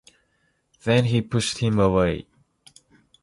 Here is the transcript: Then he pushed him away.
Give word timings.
Then 0.83 1.05
he 1.05 1.21
pushed 1.21 1.59
him 1.59 1.77
away. 1.79 2.25